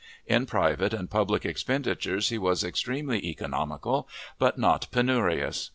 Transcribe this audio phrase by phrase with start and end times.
[0.25, 5.69] In private and public expenditures he was extremely economical, but not penurious.